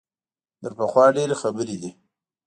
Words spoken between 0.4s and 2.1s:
تر پخوا ډېرې خبرې دي.